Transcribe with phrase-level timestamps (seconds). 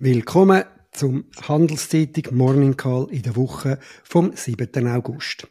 [0.00, 4.88] Willkommen zum Handelszeitung Morning Call in der Woche vom 7.
[4.88, 5.46] August.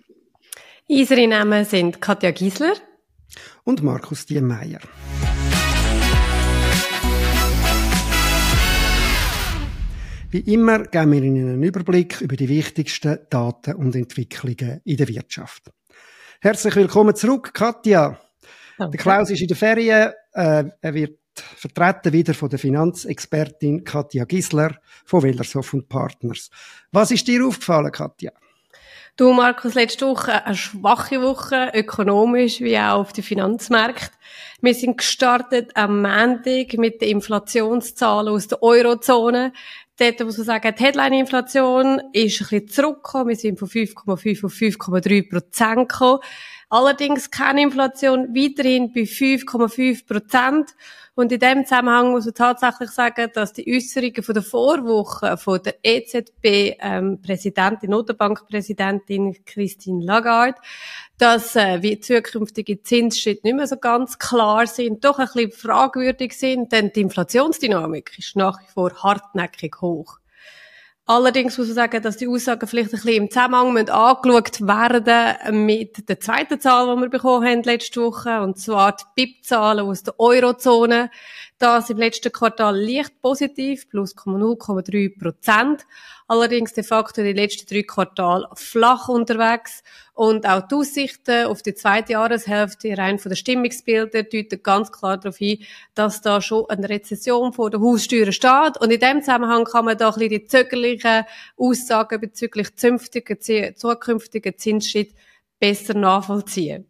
[0.89, 2.74] Unsere Namen sind Katja Giesler
[3.64, 4.82] und Markus Diemeyer.
[10.29, 15.07] Wie immer geben wir Ihnen einen Überblick über die wichtigsten Daten und Entwicklungen in der
[15.07, 15.71] Wirtschaft.
[16.41, 18.20] Herzlich willkommen zurück, Katja.
[18.78, 18.98] Danke.
[18.98, 20.12] Der Klaus ist in der Ferien.
[20.34, 26.50] Äh, er wird vertreten wieder von der Finanzexpertin Katja Gisler von Wellershoff und Partners.
[26.92, 28.32] Was ist dir aufgefallen, Katja?
[29.15, 34.18] Du, Markus, letzte Woche eine schwache Woche, ökonomisch wie auch auf den Finanzmärkten.
[34.59, 39.54] Wir sind gestartet am Montag mit den Inflationszahlen aus der Eurozone.
[40.00, 43.28] Dort muss man sagen, die Headline-Inflation ist ein bisschen zurückgekommen.
[43.28, 46.20] Wir sind von 5,5 auf 5,3 Prozent gekommen.
[46.73, 50.72] Allerdings keine Inflation weiterhin bei 5,5 Prozent.
[51.14, 55.62] Und in dem Zusammenhang muss man tatsächlich sagen, dass die Äußerungen von der Vorwoche von
[55.62, 60.58] der EZB-Präsidentin, ähm, Notenbankpräsidentin Christine Lagarde,
[61.20, 66.33] dass äh, wie zukünftige Zinsschritte nicht mehr so ganz klar sind, doch ein bisschen fragwürdig
[66.33, 70.17] sind, denn die Inflationsdynamik ist nach wie vor hartnäckig hoch.
[71.06, 76.08] Allerdings muss man sagen, dass die Aussagen vielleicht ein bisschen im Zusammenhang angeschaut werden mit
[76.08, 80.18] der zweiten Zahl, die wir bekommen haben letzte Woche, und zwar die BIP-Zahlen aus der
[80.18, 81.12] Eurozone.
[81.64, 85.86] Das im letzten Quartal leicht positiv, plus 0,3 Prozent.
[86.28, 89.81] Allerdings de facto den letzten drei Quartalen flach unterwegs.
[90.14, 95.17] Und auch die Aussichten auf die zweite Jahreshälfte rein von den Stimmungsbildern deuten ganz klar
[95.17, 95.64] darauf hin,
[95.95, 98.77] dass da schon eine Rezession vor der Haussteuer steht.
[98.81, 101.23] Und in dem Zusammenhang kann man da ein bisschen die zögerlichen
[101.55, 105.14] Aussagen bezüglich zukünftigen Zinsschritt
[105.61, 106.88] besser nachvollziehen.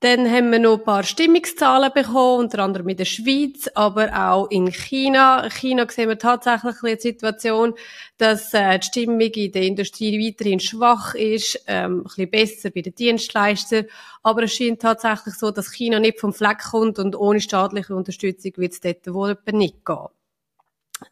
[0.00, 4.50] Dann haben wir noch ein paar Stimmungszahlen bekommen, unter anderem in der Schweiz, aber auch
[4.50, 5.42] in China.
[5.44, 7.72] In China sehen wir tatsächlich eine Situation,
[8.18, 12.82] dass äh, die Stimmung in der Industrie weiterhin schwach ist, ähm, ein bisschen besser bei
[12.82, 13.86] den Dienstleistern.
[14.22, 18.52] Aber es scheint tatsächlich so, dass China nicht vom Fleck kommt und ohne staatliche Unterstützung
[18.56, 20.15] wird es dort wohl nicht gehen.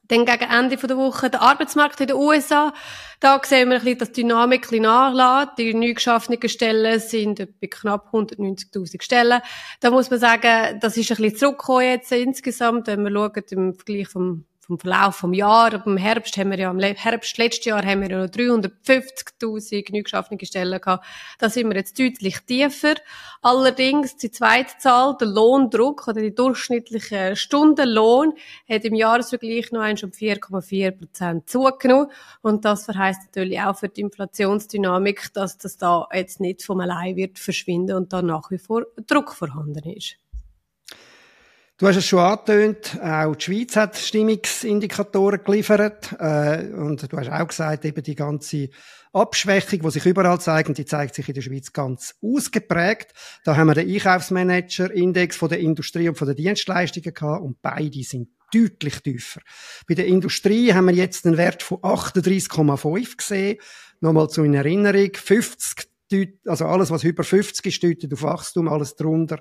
[0.09, 2.73] Dann gegen Ende der Woche der Arbeitsmarkt in den USA.
[3.21, 5.59] Da sehen wir ein bisschen, dass die Dynamik ein nachlässt.
[5.59, 9.43] Die neu geschaffenen Stellen sind bei knapp 190.000 Stellen.
[9.81, 13.75] Da muss man sagen, das ist ein bisschen zurückgekommen jetzt insgesamt, wenn wir schauen, im
[13.75, 15.75] Vergleich vom vom Verlauf vom Jahr.
[15.75, 19.93] Ab dem Herbst haben wir ja, im Herbst letztes Jahr haben wir ja noch 350.000
[19.93, 21.05] neu geschaffene Stellen gehabt.
[21.39, 22.95] Da sind wir jetzt deutlich tiefer.
[23.43, 28.33] Allerdings, die zweite Zahl, der Lohndruck oder die durchschnittliche Stundenlohn,
[28.69, 32.11] hat im Jahresvergleich noch einmal um 4,4 Prozent zugenommen.
[32.41, 37.17] Und das verheißt natürlich auch für die Inflationsdynamik, dass das da jetzt nicht vom allein
[37.17, 40.17] wird verschwinden und da nach wie vor Druck vorhanden ist.
[41.77, 46.15] Du hast es schon angetönt, auch die Schweiz hat Stimmungsindikatoren geliefert.
[46.21, 48.69] Äh, und du hast auch gesagt, eben die ganze
[49.13, 53.13] Abschwächung, die sich überall zeigt, die zeigt sich in der Schweiz ganz ausgeprägt.
[53.45, 58.05] Da haben wir den Einkaufsmanager-Index von der Industrie und von der Dienstleistungen gehabt und beide
[58.05, 59.41] sind deutlich tiefer.
[59.89, 63.59] Bei der Industrie haben wir jetzt einen Wert von 38,5 gesehen.
[63.99, 65.89] Nochmal zu in Erinnerung, 50
[66.47, 69.41] also alles, was über 50 ist, deutet auf Wachstum, alles drunter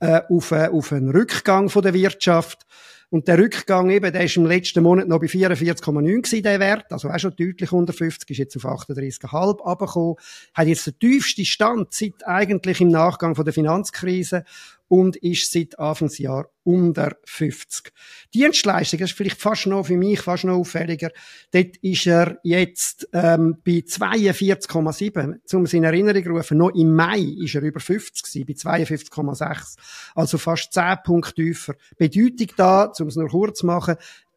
[0.00, 2.66] äh, auf, äh, auf einen Rückgang von der Wirtschaft.
[3.10, 6.92] Und der Rückgang eben, der ist im letzten Monat noch bei 44,9 gewesen, der Wert,
[6.92, 10.14] also auch schon deutlich unter 50, ist jetzt auf 38,5 abgekommen,
[10.54, 14.44] hat jetzt den tiefsten Stand seit eigentlich im Nachgang von der Finanzkrise
[14.90, 17.92] und ist seit Anfangsjahr unter 50.
[18.34, 21.10] Dienstleistung, das ist vielleicht fast noch für mich fast noch auffälliger.
[21.52, 25.36] Dort ist er jetzt ähm, bei 42,7.
[25.44, 29.76] Zum in Erinnerung rufen, noch im Mai ist er über 50 gewesen, bei 52,6.
[30.16, 31.74] Also fast 10 Punkte tiefer.
[31.96, 33.94] Bedeutung da, um es nur kurz zu machen,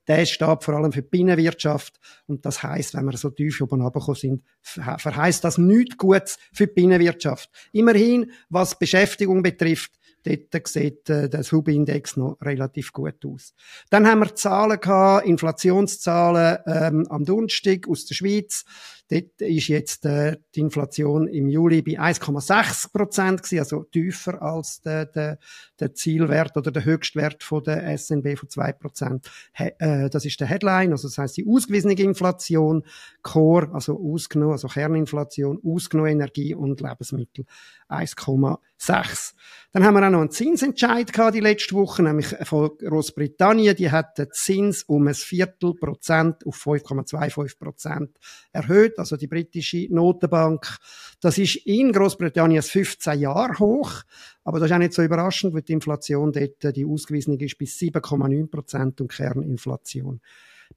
[0.07, 1.99] der steht vor allem für die Binnenwirtschaft.
[2.27, 6.67] Und das heißt, wenn wir so tief oben runtergekommen sind, verheißt das nichts Gutes für
[6.67, 7.49] die Binnenwirtschaft.
[7.71, 13.53] Immerhin, was Beschäftigung betrifft, Dort sieht äh, der Subindex noch relativ gut aus.
[13.89, 18.65] Dann haben wir Zahlen gehabt, Inflationszahlen ähm, am Donnerstag aus der Schweiz.
[19.13, 25.05] Dort ist jetzt äh, die Inflation im Juli bei 1,6 Prozent also tiefer als der,
[25.05, 25.37] der,
[25.79, 29.29] der Zielwert oder der Höchstwert von der SNB von 2 Prozent.
[29.53, 32.83] Äh, das ist der Headline, also das heißt die ausgewiesene Inflation,
[33.21, 37.45] Core, also ausgenommen, also Kerninflation, ausgenommen Energie und Lebensmittel
[37.89, 39.33] 1,6.
[39.71, 43.75] Dann haben wir auch noch einen Zinsentscheid gehabt die letzte Woche, nämlich von Großbritannien.
[43.75, 48.17] Die hat den Zins um ein Viertel Prozent auf 5,25 Prozent
[48.51, 50.77] erhöht, also die britische Notenbank.
[51.21, 54.03] Das ist in Großbritannien 15 Jahre hoch,
[54.43, 57.77] aber das ist auch nicht so überraschend, weil die Inflation dort, die ausgewiesene ist bis
[57.77, 60.21] 7,9 Prozent und Kerninflation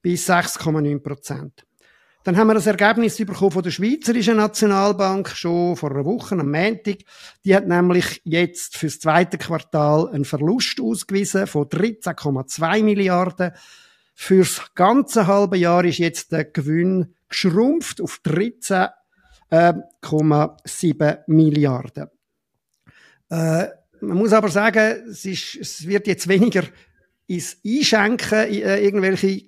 [0.02, 1.67] bis 6,9 Prozent.
[2.26, 6.50] Dann haben wir das Ergebnis bekommen von der Schweizerischen Nationalbank schon vor einer Woche am
[6.50, 6.99] Montag.
[7.44, 13.52] Die hat nämlich jetzt fürs zweite Quartal einen Verlust ausgewiesen von 13,2 Milliarden.
[14.12, 22.06] Fürs ganze halbe Jahr ist jetzt der Gewinn geschrumpft auf 13,7 Milliarden.
[23.28, 23.67] Äh,
[24.00, 26.62] man muss aber sagen, es, ist, es wird jetzt weniger
[27.28, 29.46] ins Einschenken in äh, irgendwelche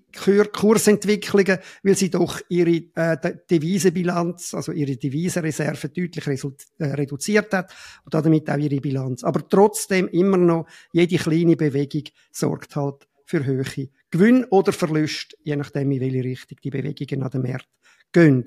[0.53, 3.17] Kursentwicklungen, weil sie doch ihre äh,
[3.49, 6.45] Devisenbilanz, also ihre Devisenreserve deutlich
[6.79, 7.73] äh, reduziert hat
[8.05, 9.23] und damit auch ihre Bilanz.
[9.23, 15.57] Aber trotzdem immer noch, jede kleine Bewegung sorgt halt für hohe Gewinn oder Verlust, je
[15.57, 17.73] nachdem, in welche Richtung die Bewegungen an den Märkten
[18.13, 18.45] gehen.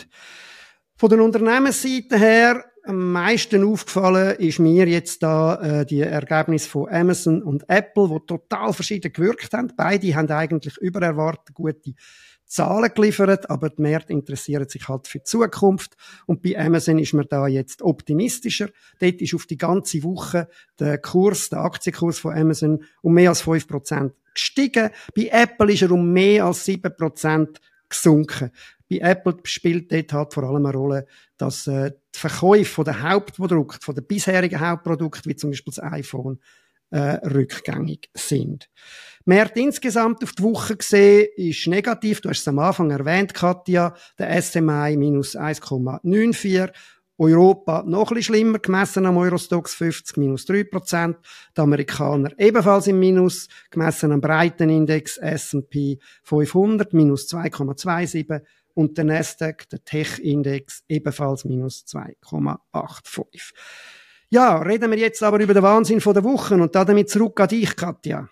[0.97, 6.89] Von der Unternehmensseite her am meisten aufgefallen ist mir jetzt da äh, die Ergebnisse von
[6.89, 9.71] Amazon und Apple, wo total verschieden gewirkt haben.
[9.75, 11.93] Beide haben eigentlich über erwartet gute
[12.51, 15.95] Zahlen geliefert, aber die Märkte interessieren sich halt für die Zukunft.
[16.25, 18.69] Und bei Amazon ist man da jetzt optimistischer.
[18.99, 23.45] Dort ist auf die ganze Woche der Kurs, der Aktienkurs von Amazon um mehr als
[23.45, 24.89] 5% gestiegen.
[25.15, 27.55] Bei Apple ist er um mehr als 7%
[27.87, 28.51] gesunken.
[28.89, 31.07] Bei Apple spielt dort halt vor allem eine Rolle,
[31.37, 36.39] dass äh, die Verkäufe der Hauptprodukte, von den bisherigen Hauptprodukten, wie zum Beispiel das iPhone,
[36.91, 38.69] äh, rückgängig sind.
[39.25, 42.21] Märkte insgesamt auf die Woche gesehen ist negativ.
[42.21, 43.95] Du hast es am Anfang erwähnt, Katja.
[44.17, 46.71] Der SMI minus 1,94.
[47.17, 51.15] Europa noch ein bisschen schlimmer, gemessen am Eurostox 50, minus 3%.
[51.55, 58.41] Die Amerikaner ebenfalls im Minus, gemessen am Breitenindex S&P 500, minus 2,27
[58.73, 63.53] und der Nasdaq, der Tech-Index, ebenfalls minus 2,85.
[64.33, 67.75] Ja, reden wir jetzt aber über den Wahnsinn der Woche und damit zurück an dich,
[67.75, 68.29] Katja.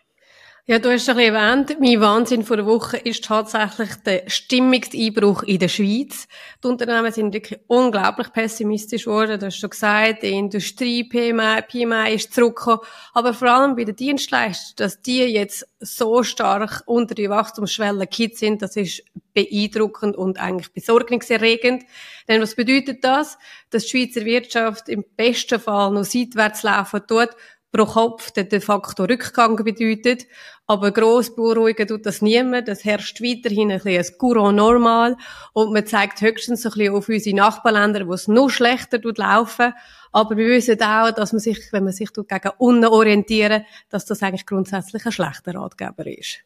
[0.66, 5.58] Ja, du hast bisschen erwähnt, mein Wahnsinn vor der Woche ist tatsächlich der Stimmungseinbruch in
[5.58, 6.28] der Schweiz.
[6.64, 9.40] Die Unternehmen sind wirklich unglaublich pessimistisch geworden.
[9.40, 12.82] Du hast schon gesagt, die Industrie, PMI, PMI ist zurückgekommen.
[13.14, 18.38] Aber vor allem bei den Dienstleistern, dass die jetzt so stark unter die Wachstumsschwelle gekippt
[18.38, 19.04] sind, das ist
[19.34, 21.84] beeindruckend und eigentlich besorgniserregend.
[22.28, 23.40] Denn was bedeutet das?
[23.72, 27.30] Dass die Schweizer Wirtschaft im besten Fall noch seitwärts laufen tut
[27.72, 30.26] pro Kopf de facto Rückgang bedeutet.
[30.66, 32.68] Aber gross beunruhigen tut das niemand.
[32.70, 35.18] Es herrscht weiterhin ein bisschen ein Courant normal.
[35.54, 39.74] Und man zeigt höchstens ein bisschen auf unsere Nachbarländer, wo es noch schlechter laufen.
[40.12, 44.22] Aber wir wissen auch, dass man sich, wenn man sich gegen unten orientieren, dass das
[44.22, 46.44] eigentlich grundsätzlich ein schlechter Ratgeber ist.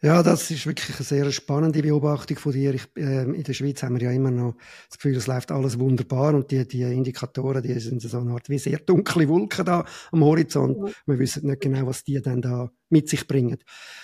[0.00, 2.72] Ja, das ist wirklich eine sehr spannende Beobachtung von dir.
[2.72, 4.54] Ich, äh, in der Schweiz haben wir ja immer noch
[4.88, 8.48] das Gefühl, es läuft alles wunderbar und die, die Indikatoren, die sind so eine Art
[8.48, 10.78] wie sehr dunkle Wolken da am Horizont.
[10.78, 10.90] Mhm.
[11.06, 13.58] Wir wissen nicht genau, was die dann da mit sich bringen.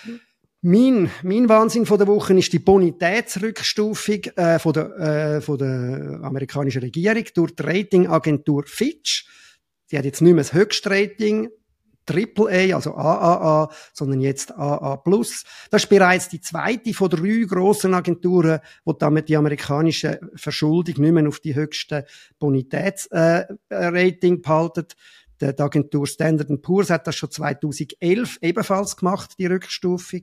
[0.05, 0.19] Mhm.
[0.67, 6.19] Mein, mein Wahnsinn von der Woche ist die Bonitätsrückstufung äh, von, der, äh, von der
[6.23, 9.27] amerikanischen Regierung durch die Ratingagentur Fitch.
[9.91, 11.49] Die hat jetzt nicht mehr das Höchstrating
[12.09, 15.01] AAA, also AAA, sondern jetzt AA+.
[15.69, 21.13] Das ist bereits die zweite von drei grossen Agenturen, die damit die amerikanische Verschuldung nicht
[21.13, 22.03] mehr auf die höchsten
[22.39, 24.87] Bonitätsrating äh, behalten.
[25.41, 30.21] Die Agentur Standard Poor's hat das schon 2011 ebenfalls gemacht, die Rückstufung.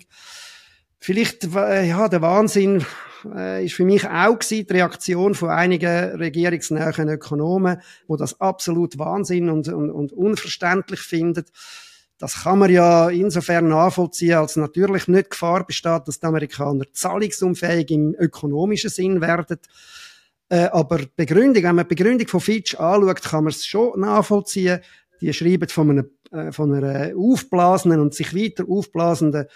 [1.04, 2.87] Vielleicht, äh, ja, der Wahnsinn
[3.34, 8.97] äh, ist für mich auch gewesen, die Reaktion von einigen regierungsnähen Ökonomen, wo das absolut
[9.00, 11.49] Wahnsinn und, und, und unverständlich findet.
[12.18, 17.90] Das kann man ja insofern nachvollziehen, als natürlich nicht Gefahr besteht, dass die Amerikaner zahlungsunfähig
[17.90, 19.59] im ökonomischen Sinn werden.
[20.50, 23.99] Äh, aber die Begründung, wenn man die Begründung von Fitch anschaut, kann man es schon
[23.99, 24.78] nachvollziehen.
[25.21, 29.49] Die schreiben von einer, äh, von einer aufblasenden und sich weiter aufblasenden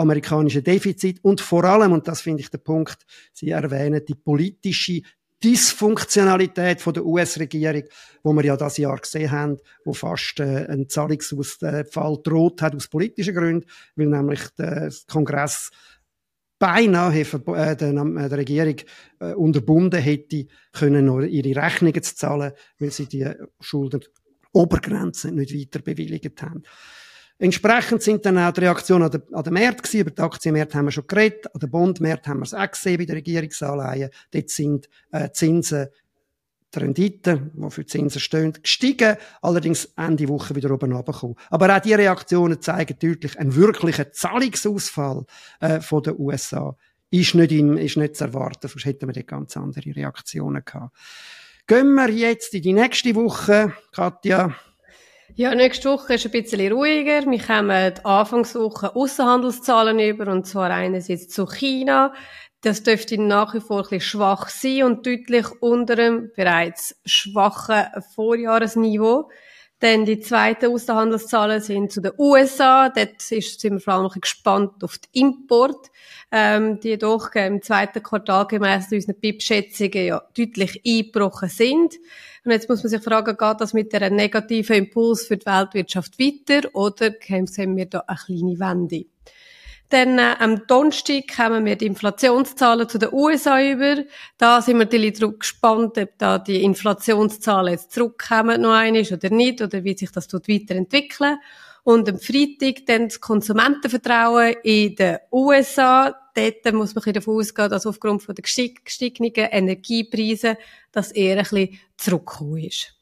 [0.00, 2.98] amerikanische Defizit und vor allem, und das finde ich der Punkt,
[3.32, 5.02] Sie erwähnen die politische
[5.42, 7.84] Dysfunktionalität von der US-Regierung,
[8.22, 12.88] wo wir ja das Jahr gesehen haben, wo fast äh, ein Zahlungsausfall droht hat aus
[12.88, 13.66] politischen Gründen,
[13.96, 15.70] weil nämlich der Kongress
[16.58, 18.76] beinahe äh, der, der Regierung
[19.20, 23.26] äh, unterbunden hätte, können ihre Rechnungen zu zahlen, weil sie die
[23.60, 24.04] Schulden
[24.52, 26.64] Obergrenze nicht weiter bewilligt haben.
[27.40, 30.00] Entsprechend sind dann auch die Reaktionen an den, an den Märkten gewesen.
[30.00, 31.46] Über die Aktienmärkte haben wir schon geredet.
[31.54, 34.10] An den Bondmärkten haben wir es auch gesehen bei den Regierungsanleihen.
[34.30, 35.88] Dort sind äh, Zinsen,
[36.74, 39.16] die Renditen, die für Zinsen stehen, gestiegen.
[39.40, 41.36] Allerdings Ende Woche wieder oben runtergekommen.
[41.48, 45.24] Aber auch diese Reaktionen zeigen deutlich, ein wirklicher Zahlungsausfall
[45.60, 46.76] äh, von den USA
[47.10, 48.68] ist nicht, im, ist nicht zu erwarten.
[48.68, 50.94] Sonst hätten wir dort ganz andere Reaktionen gehabt.
[51.66, 54.54] Gehen wir jetzt in die nächste Woche, Katja.
[55.36, 57.24] Ja, nächste Woche ist ein bisschen ruhiger.
[57.24, 62.12] Wir kommen Anfangswoche Außenhandelszahlen über, und zwar einerseits zu China.
[62.62, 67.86] Das dürfte nach wie vor ein bisschen schwach sein und deutlich unter dem bereits schwachen
[68.14, 69.30] Vorjahresniveau.
[69.82, 72.90] Denn die zweiten Außenhandelszahlen sind zu den USA.
[72.90, 75.90] Dort sind wir vor allem noch gespannt auf den Import,
[76.30, 81.94] ähm, die doch im zweiten Quartal gemäss unseren BIP-Schätzungen ja deutlich eingebrochen sind.
[82.44, 86.18] Und jetzt muss man sich fragen, geht das mit einem negativen Impuls für die Weltwirtschaft
[86.18, 87.12] weiter oder
[87.46, 89.06] sehen wir da eine kleine Wende?
[89.90, 94.04] Dann äh, am Donnerstag kommen wir die Inflationszahlen zu den USA über.
[94.38, 99.30] Da sind wir natürlich darauf gespannt, ob da die Inflationszahlen jetzt zurückkommen noch einmal oder
[99.30, 101.38] nicht, oder wie sich das tut weiterentwickeln.
[101.82, 106.14] Und am Freitag dann das Konsumentenvertrauen in den USA.
[106.34, 110.56] Dort muss man davon ausgehen, dass aufgrund der gestiegenen Energiepreise
[110.92, 112.99] das eher ein bisschen zurückgekommen ist.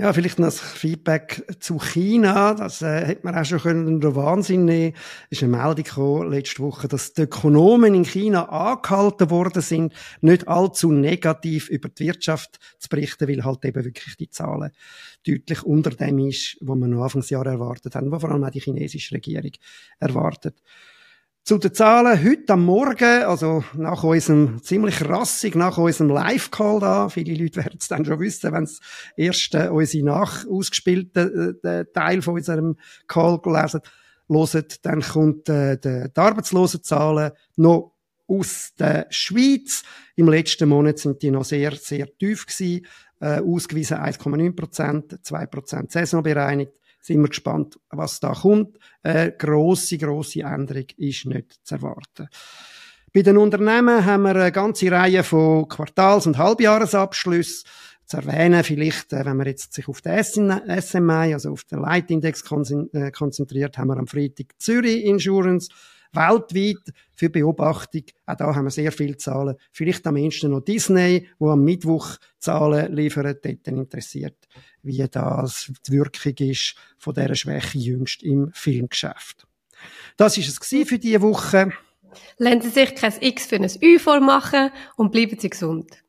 [0.00, 2.54] Ja, vielleicht noch das Feedback zu China.
[2.54, 4.94] Das äh, hätte man auch schon können unter Wahnsinn nehmen.
[5.28, 9.92] Es ist eine Meldung gekommen, letzte Woche, dass die Ökonomen in China angehalten worden sind,
[10.22, 14.70] nicht allzu negativ über die Wirtschaft zu berichten, weil halt eben wirklich die Zahlen
[15.26, 18.60] deutlich unter dem ist, was man noch Anfangsjahr erwartet haben, was vor allem auch die
[18.60, 19.52] chinesische Regierung
[19.98, 20.62] erwartet.
[21.42, 27.08] Zu den Zahlen heute am Morgen, also nach unserem ziemlich rassig, nach unserem Live-Call da,
[27.08, 28.80] viele Leute werden es dann schon wissen, wenn es
[29.16, 32.76] erst äh, unsere nach ausgespielte äh, Teil von unserem
[33.08, 33.80] Call gelesen.
[34.28, 37.94] Hören, dann kommt äh, die, die Arbeitslosenzahlen noch
[38.28, 39.82] aus der Schweiz.
[40.16, 42.86] Im letzten Monat sind die noch sehr, sehr tief gewesen,
[43.18, 48.78] äh, ausgewiesen 1,9 Prozent, 2 Prozent saisonbereinigt sind wir gespannt, was da kommt.
[49.02, 52.28] Eine grosse, grosse Änderung ist nicht zu erwarten.
[53.12, 57.68] Bei den Unternehmen haben wir eine ganze Reihe von Quartals- und Halbjahresabschlüssen
[58.06, 58.62] zu erwähnen.
[58.62, 60.14] Vielleicht, äh, wenn man jetzt sich auf den
[60.80, 62.44] SMI, also auf den Leitindex
[62.92, 65.70] äh, konzentriert, haben wir am Freitag Zürich Insurance
[66.12, 68.02] weltweit für Beobachtung.
[68.26, 69.56] Auch da haben wir sehr viele Zahlen.
[69.72, 73.44] Vielleicht am ehesten noch Disney, wo am Mittwoch Zahlen liefert.
[73.44, 74.36] Dort interessiert,
[74.82, 79.46] wie das die Wirkung ist von dieser Schwäche jüngst im Filmgeschäft.
[80.16, 81.72] Das ist es für diese Woche.
[82.38, 86.02] Lassen Sie sich kein X für ein Ü vormachen und bleiben Sie gesund.